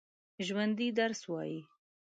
ژوندي 0.45 0.87
درس 0.99 1.21
وايي 1.31 1.59